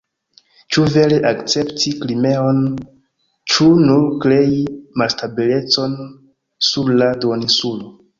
Ĉu 0.75 0.83
vere 0.93 1.17
akcepti 1.31 1.91
Krimeon, 2.05 2.63
ĉu 3.55 3.67
nur 3.89 4.07
krei 4.23 4.57
malstabilecon 5.03 5.95
sur 6.71 6.91
la 7.03 7.11
duoninsulo. 7.27 7.93